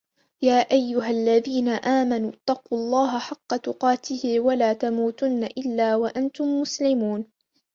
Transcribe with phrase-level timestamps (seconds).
[0.41, 7.25] يا أيها الذين آمنوا اتقوا الله حق تقاته ولا تموتن إلا وأنتم مسلمون